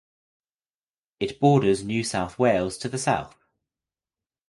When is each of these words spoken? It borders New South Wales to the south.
It 1.19 1.39
borders 1.39 1.83
New 1.83 2.03
South 2.03 2.39
Wales 2.39 2.79
to 2.79 2.89
the 2.89 2.97
south. 2.97 3.37